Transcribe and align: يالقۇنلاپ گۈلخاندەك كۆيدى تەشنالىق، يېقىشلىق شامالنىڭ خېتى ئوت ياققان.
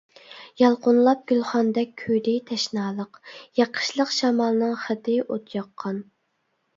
يالقۇنلاپ 0.59 1.19
گۈلخاندەك 1.31 1.91
كۆيدى 2.03 2.33
تەشنالىق، 2.51 3.19
يېقىشلىق 3.59 4.15
شامالنىڭ 4.15 4.73
خېتى 4.87 5.19
ئوت 5.27 5.55
ياققان. 5.59 6.01